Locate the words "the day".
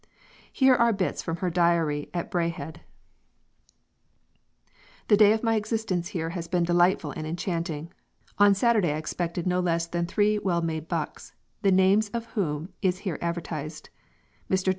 5.09-5.31